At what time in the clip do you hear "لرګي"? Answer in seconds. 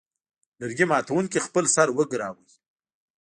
0.59-0.85